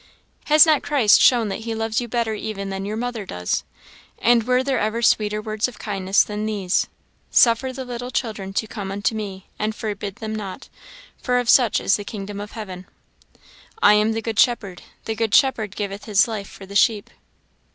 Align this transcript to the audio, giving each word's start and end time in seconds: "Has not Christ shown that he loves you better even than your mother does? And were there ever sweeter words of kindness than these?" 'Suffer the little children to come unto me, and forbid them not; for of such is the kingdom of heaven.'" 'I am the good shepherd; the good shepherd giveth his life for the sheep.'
"Has 0.45 0.65
not 0.65 0.81
Christ 0.81 1.21
shown 1.21 1.49
that 1.49 1.59
he 1.59 1.75
loves 1.75 2.01
you 2.01 2.07
better 2.07 2.33
even 2.33 2.71
than 2.71 2.85
your 2.85 2.97
mother 2.97 3.23
does? 3.23 3.63
And 4.17 4.41
were 4.47 4.63
there 4.63 4.79
ever 4.79 5.03
sweeter 5.03 5.43
words 5.43 5.67
of 5.67 5.77
kindness 5.77 6.23
than 6.23 6.47
these?" 6.47 6.87
'Suffer 7.29 7.71
the 7.71 7.85
little 7.85 8.09
children 8.09 8.51
to 8.53 8.65
come 8.65 8.91
unto 8.91 9.13
me, 9.13 9.45
and 9.59 9.75
forbid 9.75 10.15
them 10.15 10.33
not; 10.35 10.69
for 11.21 11.37
of 11.37 11.51
such 11.51 11.79
is 11.79 11.97
the 11.97 12.03
kingdom 12.03 12.39
of 12.41 12.53
heaven.'" 12.53 12.87
'I 13.83 13.93
am 13.93 14.11
the 14.13 14.23
good 14.23 14.39
shepherd; 14.39 14.81
the 15.05 15.13
good 15.13 15.35
shepherd 15.35 15.75
giveth 15.75 16.05
his 16.05 16.27
life 16.27 16.49
for 16.49 16.65
the 16.65 16.75
sheep.' 16.75 17.11